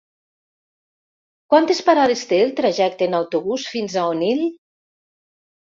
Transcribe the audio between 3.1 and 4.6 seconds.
en autobús fins a Onil?